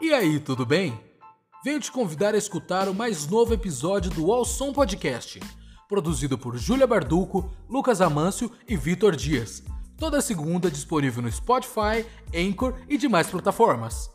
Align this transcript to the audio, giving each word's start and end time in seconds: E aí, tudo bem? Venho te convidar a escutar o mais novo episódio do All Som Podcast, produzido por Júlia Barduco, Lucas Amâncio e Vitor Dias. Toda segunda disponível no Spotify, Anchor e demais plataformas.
E 0.00 0.12
aí, 0.12 0.40
tudo 0.40 0.66
bem? 0.66 0.98
Venho 1.64 1.80
te 1.80 1.90
convidar 1.90 2.34
a 2.34 2.38
escutar 2.38 2.88
o 2.88 2.94
mais 2.94 3.28
novo 3.28 3.54
episódio 3.54 4.10
do 4.10 4.30
All 4.32 4.44
Som 4.44 4.72
Podcast, 4.72 5.40
produzido 5.88 6.36
por 6.36 6.58
Júlia 6.58 6.86
Barduco, 6.86 7.50
Lucas 7.68 8.00
Amâncio 8.00 8.50
e 8.68 8.76
Vitor 8.76 9.14
Dias. 9.14 9.62
Toda 9.96 10.20
segunda 10.20 10.70
disponível 10.70 11.22
no 11.22 11.30
Spotify, 11.30 12.04
Anchor 12.34 12.74
e 12.88 12.98
demais 12.98 13.28
plataformas. 13.28 14.10